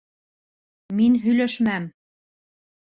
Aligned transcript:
Мин 1.01 1.19
һөйләшмәм. 1.27 1.89